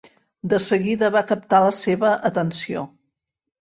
De 0.53 0.59
seguida 0.67 1.11
va 1.17 1.23
captar 1.33 1.61
la 1.69 1.77
seva 1.83 2.19
atenció. 2.35 2.91